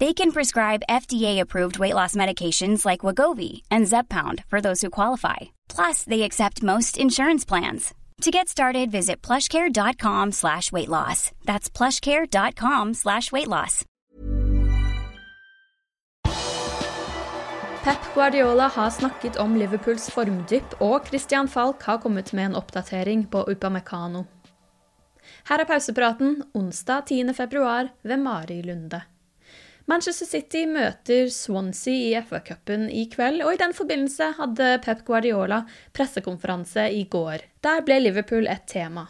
They 0.00 0.14
can 0.14 0.30
prescribe 0.30 0.84
FDA-approved 0.88 1.78
weight 1.80 1.94
loss 1.94 2.14
medications 2.14 2.86
like 2.86 3.00
Wagovi 3.00 3.62
and 3.70 3.86
Zepbound 3.86 4.44
for 4.48 4.60
those 4.60 4.80
who 4.80 4.90
qualify. 4.90 5.36
Plus, 5.68 6.04
they 6.04 6.22
accept 6.22 6.62
most 6.62 6.96
insurance 6.96 7.44
plans. 7.44 7.94
To 8.22 8.30
get 8.30 8.48
started, 8.48 8.90
visit 8.90 9.22
plushcare.com 9.22 10.32
slash 10.32 10.70
weight 10.72 10.88
loss. 10.88 11.32
That's 11.44 11.70
plushcare.com 11.70 12.94
slash 12.94 13.32
weight 13.32 13.48
loss. 13.48 13.84
Pep 17.84 18.14
Guardiola 18.14 18.68
har 18.68 18.90
snakket 18.90 19.36
om 19.36 19.56
Liverpools 19.56 20.10
formdypp, 20.10 20.80
og 20.80 21.06
Christian 21.06 21.48
Falk 21.48 21.82
har 21.82 21.98
kommet 21.98 22.32
med 22.32 22.46
en 22.46 22.54
oppdatering 22.54 23.26
på 23.30 23.44
Upamecano. 23.50 24.24
Her 25.48 25.58
er 25.58 25.64
pausepraten 25.64 26.42
onsdag 26.54 27.06
10. 27.06 27.34
februar 27.34 27.88
ved 28.02 28.16
Mari 28.16 28.62
Lunde. 28.62 29.02
Manchester 29.88 30.26
City 30.28 30.66
møter 30.68 31.30
Swansea 31.32 31.92
i 32.10 32.24
FA-cupen 32.28 32.90
i 32.92 33.06
kveld, 33.08 33.40
og 33.40 33.54
i 33.54 33.60
den 33.60 33.72
forbindelse 33.72 34.34
hadde 34.36 34.66
Pep 34.84 35.00
Guardiola 35.06 35.62
pressekonferanse 35.96 36.90
i 36.92 37.06
går. 37.08 37.46
Der 37.64 37.80
ble 37.86 37.96
Liverpool 38.02 38.50
et 38.52 38.66
tema. 38.68 39.06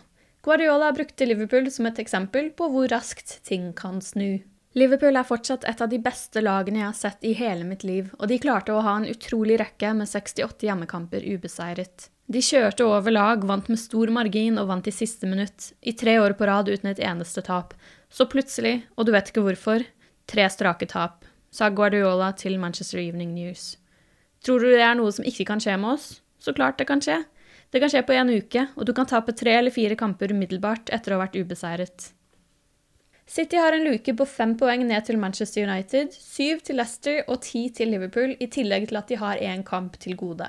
Guardiola 0.47 0.93
brukte 0.95 1.27
Liverpool 1.27 1.67
som 1.75 1.91
et 1.91 1.99
eksempel 1.99 2.53
på 2.55 2.71
hvor 2.71 2.87
raskt 2.95 3.41
ting 3.49 3.73
kan 3.75 3.99
snu. 3.99 4.39
Liverpool 4.79 5.19
er 5.19 5.27
fortsatt 5.27 5.67
et 5.67 5.83
av 5.83 5.91
de 5.91 5.99
beste 5.99 6.45
lagene 6.47 6.85
jeg 6.85 6.87
har 6.87 6.97
sett 7.01 7.27
i 7.27 7.35
hele 7.35 7.67
mitt 7.67 7.83
liv, 7.83 8.15
og 8.15 8.31
de 8.31 8.39
klarte 8.39 8.71
å 8.71 8.85
ha 8.87 8.95
en 9.01 9.11
utrolig 9.11 9.59
rekke 9.59 9.91
med 9.99 10.07
68 10.07 10.63
hjemmekamper 10.69 11.27
ubeseiret. 11.27 12.07
De 12.31 12.39
kjørte 12.45 12.87
over 12.87 13.19
lag, 13.19 13.43
vant 13.51 13.67
med 13.73 13.83
stor 13.83 14.15
margin 14.15 14.63
og 14.63 14.71
vant 14.71 14.87
i 14.87 14.95
siste 14.95 15.27
minutt, 15.27 15.73
i 15.83 15.97
tre 15.97 16.21
år 16.23 16.39
på 16.39 16.47
rad 16.47 16.71
uten 16.71 16.93
et 16.93 17.03
eneste 17.03 17.43
tap. 17.43 17.75
Så 18.13 18.31
plutselig, 18.31 18.85
og 18.95 19.09
du 19.09 19.17
vet 19.17 19.33
ikke 19.33 19.43
hvorfor, 19.43 19.83
tre 20.29 20.45
strake 20.53 20.87
tap, 20.91 21.25
sa 21.51 21.71
Guardiola 21.73 22.33
til 22.37 22.59
Manchester 22.61 23.01
Evening 23.01 23.33
News. 23.35 23.77
Tror 24.45 24.63
du 24.63 24.71
det 24.71 24.85
er 24.85 24.95
noe 24.99 25.13
som 25.15 25.27
ikke 25.27 25.49
kan 25.49 25.63
skje 25.63 25.79
med 25.81 25.97
oss? 25.97 26.21
Så 26.39 26.55
klart 26.55 26.79
det 26.79 26.87
kan 26.91 27.03
skje. 27.03 27.23
Det 27.73 27.81
kan 27.83 27.91
skje 27.93 28.05
på 28.07 28.15
en 28.17 28.31
uke, 28.31 28.69
og 28.77 28.87
du 28.89 28.95
kan 28.97 29.09
tape 29.09 29.35
tre 29.37 29.59
eller 29.59 29.75
fire 29.75 29.97
kamper 29.99 30.33
umiddelbart 30.33 30.93
etter 30.95 31.13
å 31.13 31.19
ha 31.19 31.27
vært 31.27 31.37
ubeseiret. 31.41 32.13
City 33.29 33.59
har 33.61 33.75
en 33.77 33.85
luke 33.85 34.15
på 34.17 34.25
fem 34.25 34.55
poeng 34.57 34.87
ned 34.89 35.05
til 35.05 35.19
Manchester 35.21 35.67
United, 35.69 36.15
syv 36.17 36.63
til 36.65 36.79
Leicester 36.81 37.21
og 37.29 37.43
ti 37.45 37.67
til 37.77 37.93
Liverpool, 37.93 38.33
i 38.41 38.49
tillegg 38.49 38.89
til 38.89 39.01
at 39.03 39.11
de 39.11 39.19
har 39.21 39.43
én 39.45 39.65
kamp 39.67 39.99
til 40.01 40.17
gode. 40.17 40.49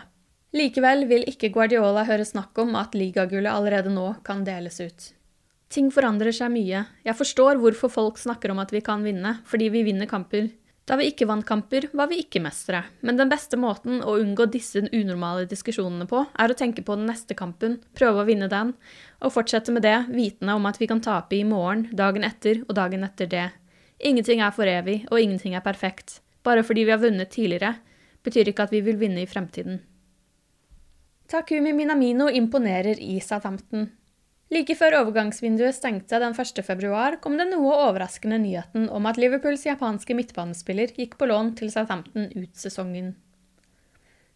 Likevel 0.55 1.03
vil 1.09 1.27
ikke 1.29 1.51
Guardiola 1.53 2.05
høre 2.07 2.25
snakk 2.25 2.57
om 2.63 2.77
at 2.79 2.95
ligagullet 2.95 3.51
allerede 3.51 3.91
nå 3.91 4.13
kan 4.25 4.45
deles 4.47 4.79
ut. 4.79 5.09
Ting 5.69 5.91
forandrer 5.93 6.33
seg 6.33 6.49
mye. 6.49 6.81
Jeg 7.05 7.13
forstår 7.17 7.59
hvorfor 7.61 7.91
folk 7.93 8.17
snakker 8.17 8.49
om 8.49 8.61
at 8.63 8.71
vi 8.73 8.81
kan 8.81 9.03
vinne, 9.05 9.35
fordi 9.45 9.67
vi 9.69 9.83
vinner 9.85 10.09
kamper. 10.09 10.47
Da 10.89 10.95
vi 10.97 11.11
ikke 11.11 11.27
vant 11.29 11.45
kamper, 11.45 11.85
var 11.93 12.07
vi 12.09 12.23
ikke 12.23 12.41
mestere, 12.41 12.79
men 13.05 13.19
den 13.19 13.29
beste 13.29 13.59
måten 13.61 13.99
å 14.01 14.15
unngå 14.17 14.47
disse 14.49 14.81
unormale 14.81 15.43
diskusjonene 15.45 16.07
på, 16.09 16.23
er 16.33 16.49
å 16.49 16.55
tenke 16.57 16.81
på 16.81 16.95
den 16.97 17.05
neste 17.11 17.37
kampen, 17.37 17.75
prøve 17.93 18.23
å 18.23 18.25
vinne 18.25 18.47
den, 18.49 18.71
og 19.21 19.35
fortsette 19.35 19.75
med 19.75 19.85
det, 19.85 20.07
vitende 20.09 20.55
om 20.57 20.65
at 20.65 20.79
vi 20.81 20.87
kan 20.89 21.03
tape 21.05 21.37
i 21.37 21.43
morgen, 21.45 21.85
dagen 21.93 22.25
etter 22.25 22.63
og 22.65 22.73
dagen 22.79 23.05
etter 23.05 23.29
det. 23.29 23.45
Ingenting 24.01 24.41
er 24.41 24.55
for 24.55 24.65
evig, 24.65 25.03
og 25.11 25.21
ingenting 25.21 25.53
er 25.53 25.61
perfekt. 25.61 26.23
Bare 26.41 26.65
fordi 26.65 26.87
vi 26.87 26.95
har 26.95 27.03
vunnet 27.03 27.29
tidligere, 27.29 27.75
betyr 28.25 28.49
ikke 28.49 28.65
at 28.65 28.73
vi 28.73 28.81
vil 28.89 28.97
vinne 28.97 29.21
i 29.21 29.29
fremtiden. 29.29 29.83
Takumi 31.29 31.75
Minamino 31.77 32.25
imponerer 32.33 32.97
i 32.97 33.19
Southampton. 33.21 33.85
Like 34.49 34.73
før 34.73 34.95
overgangsvinduet 35.03 35.77
stengte 35.77 36.17
den 36.21 36.33
1. 36.33 36.63
februar, 36.65 37.19
kom 37.21 37.35
den 37.37 37.51
noe 37.53 37.69
overraskende 37.85 38.39
nyheten 38.41 38.87
om 38.89 39.05
at 39.05 39.19
Liverpools 39.21 39.67
japanske 39.67 40.15
midtbanespiller 40.17 40.95
gikk 40.97 41.19
på 41.19 41.27
lån 41.29 41.53
til 41.59 41.69
Southampton 41.69 42.31
ut 42.33 42.55
sesongen. 42.57 43.13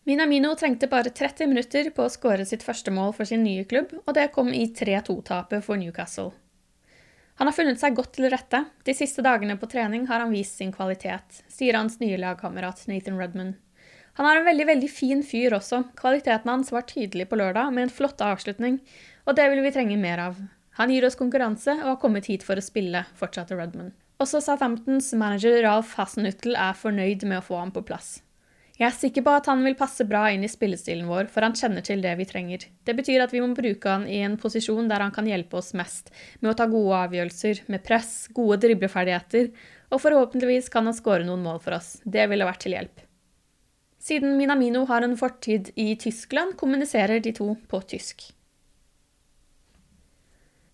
Minamino 0.05 0.51
trengte 0.59 0.89
bare 0.91 1.09
30 1.15 1.49
minutter 1.49 1.89
på 1.95 2.05
å 2.05 2.11
skåre 2.13 2.45
sitt 2.45 2.61
første 2.61 2.91
mål 2.93 3.15
for 3.17 3.25
sin 3.25 3.41
nye 3.41 3.63
klubb, 3.65 3.95
og 4.03 4.13
det 4.13 4.29
kom 4.35 4.51
i 4.53 4.67
3-2-tapet 4.75 5.65
for 5.65 5.81
Newcastle. 5.81 6.29
Han 7.41 7.49
har 7.49 7.55
funnet 7.57 7.81
seg 7.81 7.95
godt 7.97 8.11
til 8.13 8.29
rette. 8.29 8.59
De 8.85 8.93
siste 8.93 9.23
dagene 9.25 9.55
på 9.57 9.69
trening 9.71 10.05
har 10.11 10.21
han 10.21 10.33
vist 10.35 10.59
sin 10.59 10.75
kvalitet, 10.75 11.41
sier 11.49 11.79
hans 11.79 11.97
nye 12.03 12.19
lagkamerat 12.21 12.83
Nathan 12.91 13.17
Rudman. 13.17 13.55
Han 14.19 14.27
er 14.29 14.37
en 14.37 14.45
veldig 14.45 14.67
veldig 14.69 14.89
fin 14.93 15.23
fyr 15.25 15.55
også. 15.57 15.79
Kvaliteten 15.97 16.51
hans 16.51 16.69
var 16.75 16.85
tydelig 16.85 17.25
på 17.31 17.39
lørdag, 17.39 17.71
med 17.73 17.87
en 17.87 17.95
flott 17.95 18.21
avslutning, 18.21 18.77
og 19.27 19.37
det 19.37 19.47
vil 19.51 19.63
vi 19.65 19.71
trenge 19.75 19.97
mer 19.99 20.21
av. 20.29 20.41
Han 20.79 20.89
gir 20.89 21.05
oss 21.05 21.19
konkurranse 21.19 21.75
og 21.83 21.89
har 21.91 22.01
kommet 22.01 22.27
hit 22.31 22.43
for 22.45 22.57
å 22.57 22.65
spille, 22.65 23.05
fortsatte 23.19 23.57
Rudman. 23.57 23.93
Også 24.21 24.41
Southamptons 24.41 25.11
manager 25.19 25.59
Ralf 25.65 25.95
Hasenhuttel 25.99 26.57
er 26.57 26.77
fornøyd 26.77 27.25
med 27.27 27.41
å 27.41 27.45
få 27.45 27.59
ham 27.59 27.73
på 27.75 27.83
plass. 27.85 28.21
Jeg 28.73 28.87
er 28.87 28.95
sikker 28.95 29.21
på 29.21 29.33
at 29.37 29.45
han 29.51 29.61
vil 29.61 29.75
passe 29.77 30.05
bra 30.09 30.23
inn 30.33 30.41
i 30.45 30.49
spillestilen 30.49 31.05
vår, 31.05 31.27
for 31.29 31.45
han 31.45 31.53
kjenner 31.53 31.85
til 31.85 32.01
det 32.01 32.15
vi 32.17 32.25
trenger. 32.25 32.65
Det 32.81 32.95
betyr 32.97 33.21
at 33.21 33.33
vi 33.35 33.41
må 33.43 33.51
bruke 33.53 33.89
han 33.89 34.07
i 34.09 34.23
en 34.25 34.39
posisjon 34.41 34.89
der 34.89 35.03
han 35.03 35.13
kan 35.13 35.29
hjelpe 35.29 35.59
oss 35.59 35.75
mest, 35.77 36.09
med 36.41 36.51
å 36.51 36.57
ta 36.57 36.65
gode 36.71 37.03
avgjørelser, 37.05 37.63
med 37.69 37.85
press, 37.85 38.15
gode 38.33 38.57
dribleferdigheter, 38.65 39.51
og 39.93 40.01
forhåpentligvis 40.01 40.73
kan 40.73 40.89
han 40.89 40.97
skåre 40.97 41.27
noen 41.27 41.45
mål 41.45 41.61
for 41.61 41.77
oss. 41.77 41.99
Det 42.01 42.25
ville 42.31 42.49
vært 42.49 42.65
til 42.65 42.73
hjelp. 42.73 43.03
Siden 44.03 44.33
Minamino 44.39 44.87
har 44.89 45.05
en 45.05 45.13
fortid 45.21 45.69
i 45.79 45.93
Tyskland, 46.01 46.57
kommuniserer 46.59 47.21
de 47.23 47.37
to 47.37 47.53
på 47.69 47.83
tysk. 47.93 48.31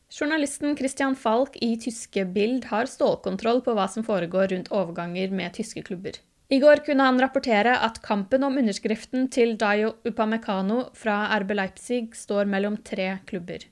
Journalisten 0.10 0.74
Christian 0.78 1.14
Falk 1.16 1.58
i 1.62 1.76
tyske 1.78 2.24
Bild 2.34 2.66
har 2.72 2.90
stålkontroll 2.90 3.60
på 3.62 3.76
hva 3.78 3.86
som 3.94 4.02
foregår 4.06 4.48
rundt 4.50 4.72
overganger 4.74 5.30
med 5.30 5.54
tyske 5.54 5.84
klubber. 5.86 6.18
I 6.50 6.58
går 6.58 6.82
kunne 6.88 7.06
han 7.06 7.22
rapportere 7.22 7.76
at 7.86 8.00
kampen 8.02 8.42
om 8.48 8.58
underskriften 8.58 9.28
til 9.30 9.54
Dayo 9.62 9.92
Upamecano 10.10 10.88
fra 10.98 11.28
RB 11.44 11.54
Leipzig 11.60 12.08
står 12.18 12.50
mellom 12.50 12.80
tre 12.82 13.20
klubber. 13.30 13.68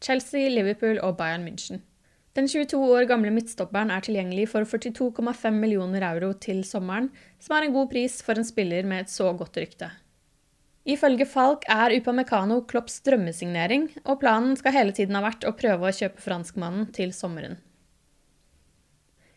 Chelsea, 0.00 0.46
Liverpool 0.48 1.00
og 1.02 1.16
Bayern 1.18 1.42
München. 1.42 1.82
Den 2.38 2.46
22 2.46 2.78
år 2.78 3.08
gamle 3.10 3.32
midtstopperen 3.34 3.90
er 3.90 4.06
tilgjengelig 4.06 4.46
for 4.52 4.62
42,5 4.62 5.58
millioner 5.58 6.06
euro 6.12 6.30
til 6.38 6.62
sommeren, 6.62 7.10
som 7.42 7.56
er 7.56 7.66
en 7.66 7.74
god 7.74 7.90
pris 7.90 8.20
for 8.22 8.38
en 8.38 8.46
spiller 8.46 8.86
med 8.86 9.08
et 9.08 9.10
så 9.10 9.32
godt 9.34 9.58
rykte. 9.58 9.90
Ifølge 10.88 11.26
Falk 11.28 11.66
er 11.68 11.92
Upamecano 11.92 12.62
Klopps 12.64 13.02
drømmesignering, 13.04 13.90
og 14.08 14.22
planen 14.22 14.54
skal 14.56 14.72
hele 14.72 14.94
tiden 14.96 15.18
ha 15.18 15.20
vært 15.26 15.44
å 15.44 15.52
prøve 15.52 15.90
å 15.90 15.92
kjøpe 15.92 16.24
franskmannen 16.24 16.88
til 16.96 17.12
sommeren. 17.12 17.58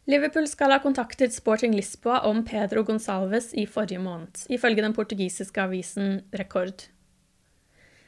Liverpool 0.08 0.48
skal 0.52 0.72
ha 0.76 0.82
kontaktet 0.84 1.36
Sporting 1.36 1.76
Lisboa 1.76 2.22
om 2.28 2.42
Pedro 2.48 2.84
Gonsalves 2.88 3.54
i 3.60 3.64
forrige 3.68 4.02
måned, 4.04 4.42
ifølge 4.52 4.84
den 4.84 4.96
portugisiske 4.96 5.64
avisen 5.64 6.18
Rekord. 6.36 6.88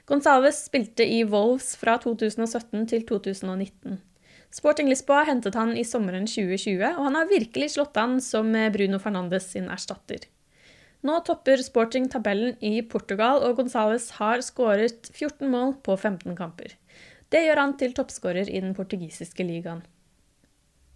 Gonsalves 0.07 0.65
spilte 0.67 1.07
i 1.07 1.23
Wolves 1.27 1.73
fra 1.79 1.95
2017 2.03 2.87
til 2.91 3.07
2019. 3.07 3.99
Sporting 4.55 4.91
Lisboa 4.91 5.23
hentet 5.27 5.55
han 5.59 5.73
i 5.75 5.83
sommeren 5.87 6.27
2020, 6.29 6.83
og 6.95 7.03
han 7.09 7.19
har 7.19 7.31
virkelig 7.31 7.73
slått 7.75 7.99
an 7.99 8.19
som 8.23 8.51
Bruno 8.71 8.99
Fernandes 9.03 9.49
sin 9.55 9.67
erstatter. 9.71 10.27
Nå 11.05 11.19
topper 11.21 11.61
Sporting 11.61 12.07
tabellen 12.09 12.55
i 12.65 12.79
Portugal, 12.81 13.43
og 13.45 13.59
Gonzales 13.59 14.09
har 14.17 14.41
skåret 14.41 15.11
14 15.13 15.45
mål 15.51 15.75
på 15.85 15.93
15 15.93 16.33
kamper. 16.37 16.73
Det 17.29 17.43
gjør 17.45 17.61
han 17.61 17.75
til 17.77 17.93
toppskårer 17.93 18.49
i 18.49 18.61
den 18.63 18.73
portugisiske 18.77 19.45
ligaen. 19.45 19.83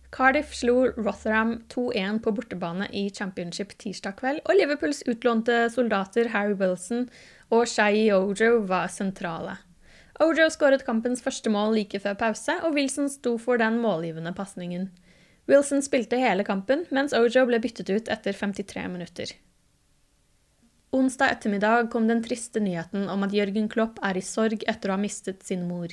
Cardiff 0.10 0.56
slo 0.58 0.88
Rotherham 0.98 1.52
2-1 1.70 2.24
på 2.26 2.32
bortebane 2.34 2.88
i 2.90 3.04
championship 3.14 3.76
tirsdag 3.78 4.16
kveld, 4.18 4.40
og 4.50 4.58
Liverpools 4.58 5.04
utlånte 5.06 5.68
soldater 5.70 6.32
Harry 6.34 6.56
Wilson 6.58 7.06
og 7.54 7.68
Shai 7.70 8.08
Ojo 8.16 8.64
var 8.72 8.90
sentrale. 8.90 9.60
Ojo 10.20 10.48
skåret 10.50 10.86
kampens 10.88 11.22
første 11.22 11.54
mål 11.54 11.78
like 11.78 12.02
før 12.02 12.18
pause, 12.18 12.56
og 12.66 12.74
Wilson 12.74 13.12
sto 13.14 13.36
for 13.38 13.62
den 13.62 13.78
målgivende 13.84 14.34
pasningen. 14.34 14.90
Wilson 15.50 15.86
spilte 15.86 16.18
hele 16.18 16.44
kampen, 16.48 16.88
mens 16.90 17.14
Ojo 17.14 17.46
ble 17.46 17.62
byttet 17.62 17.94
ut 17.94 18.10
etter 18.10 18.34
53 18.34 18.90
minutter. 18.90 19.38
Onsdag 20.92 21.30
ettermiddag 21.30 21.92
kom 21.92 22.08
den 22.08 22.24
triste 22.26 22.60
nyheten 22.60 23.10
om 23.14 23.22
at 23.26 23.34
Jørgen 23.34 23.68
Klopp 23.70 24.00
er 24.02 24.18
i 24.18 24.24
sorg 24.26 24.64
etter 24.66 24.90
å 24.90 24.96
ha 24.96 25.02
mistet 25.02 25.44
sin 25.46 25.68
mor. 25.70 25.92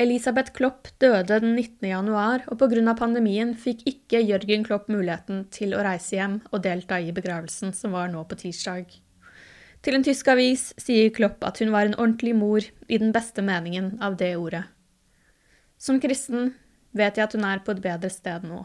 Elisabeth 0.00 0.54
Klopp 0.56 0.88
døde 1.02 1.40
den 1.42 1.52
19. 1.52 1.90
januar, 1.90 2.44
og 2.48 2.56
pga. 2.62 2.94
pandemien 2.96 3.52
fikk 3.52 3.82
ikke 3.90 4.22
Jørgen 4.22 4.64
Klopp 4.64 4.88
muligheten 4.88 5.44
til 5.52 5.74
å 5.74 5.82
reise 5.84 6.16
hjem 6.16 6.38
og 6.48 6.62
delta 6.64 7.00
i 7.02 7.12
begravelsen 7.12 7.74
som 7.76 7.92
var 7.92 8.08
nå 8.08 8.22
på 8.24 8.38
tirsdag. 8.40 8.86
Til 9.82 9.98
en 9.98 10.06
tysk 10.06 10.32
avis 10.32 10.70
sier 10.80 11.12
Klopp 11.12 11.44
at 11.44 11.60
hun 11.60 11.74
var 11.74 11.84
en 11.84 11.98
ordentlig 11.98 12.32
mor 12.38 12.64
i 12.64 12.98
den 13.02 13.12
beste 13.12 13.44
meningen 13.44 13.98
av 14.00 14.16
det 14.16 14.32
ordet. 14.38 14.64
Som 15.76 16.00
kristen 16.00 16.54
vet 16.96 17.20
jeg 17.20 17.28
at 17.28 17.36
hun 17.36 17.44
er 17.44 17.60
på 17.60 17.76
et 17.76 17.84
bedre 17.84 18.08
sted 18.10 18.48
nå. 18.48 18.64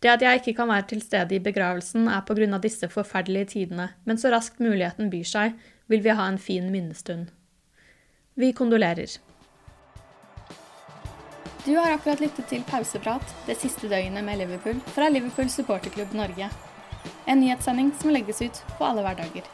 Det 0.00 0.08
at 0.08 0.22
jeg 0.24 0.40
ikke 0.40 0.54
kan 0.56 0.70
være 0.70 0.86
til 0.88 1.02
stede 1.04 1.36
i 1.36 1.42
begravelsen, 1.44 2.08
er 2.08 2.22
på 2.24 2.36
grunn 2.38 2.56
av 2.56 2.62
disse 2.64 2.88
forferdelige 2.88 3.50
tidene, 3.54 3.90
men 4.08 4.20
så 4.20 4.32
raskt 4.32 4.62
muligheten 4.64 5.10
byr 5.12 5.26
seg, 5.28 5.58
vil 5.92 6.00
vi 6.04 6.14
ha 6.16 6.28
en 6.28 6.40
fin 6.40 6.70
minnestund. 6.72 7.28
Vi 8.34 8.52
kondolerer. 8.56 9.18
Du 11.66 11.74
har 11.76 11.92
akkurat 11.92 12.22
lyttet 12.24 12.48
til 12.48 12.64
Pauseprat 12.64 13.34
det 13.46 13.58
siste 13.60 13.90
døgnet 13.90 14.24
med 14.24 14.40
Liverpool 14.40 14.80
fra 14.94 15.10
Liverpool 15.12 15.50
supporterklubb 15.52 16.16
Norge. 16.16 16.48
En 17.28 17.42
nyhetssending 17.42 17.92
som 18.00 18.14
legges 18.16 18.40
ut 18.40 18.62
på 18.78 18.88
alle 18.88 19.04
hverdager. 19.04 19.44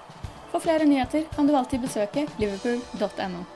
For 0.53 0.63
flere 0.63 0.87
nyheter 0.87 1.27
kan 1.35 1.51
du 1.51 1.57
alltid 1.59 1.83
besøke 1.83 2.29
liverpool.no. 2.39 3.56